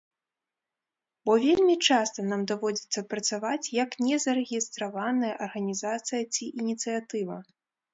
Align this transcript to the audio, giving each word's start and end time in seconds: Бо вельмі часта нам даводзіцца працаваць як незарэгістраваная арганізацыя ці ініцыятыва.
Бо 1.29 1.35
вельмі 1.43 1.75
часта 1.91 2.25
нам 2.31 2.41
даводзіцца 2.53 2.99
працаваць 3.13 3.71
як 3.83 3.89
незарэгістраваная 4.09 5.33
арганізацыя 5.47 6.21
ці 6.33 6.55
ініцыятыва. 6.63 7.35